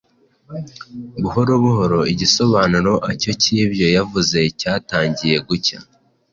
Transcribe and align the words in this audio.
Buhoro 1.21 1.51
buhoro 1.63 1.99
igisobanuro 2.11 2.93
acyo 3.11 3.31
cyibyo 3.41 3.87
yavuze 3.97 4.37
cyatangiye 4.59 5.37
gucya. 5.47 5.77